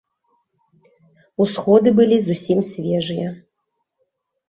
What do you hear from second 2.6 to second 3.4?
свежыя.